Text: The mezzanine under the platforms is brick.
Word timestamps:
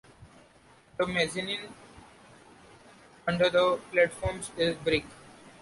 The 0.97 1.05
mezzanine 1.05 1.71
under 3.27 3.51
the 3.51 3.79
platforms 3.91 4.49
is 4.57 4.75
brick. 4.77 5.05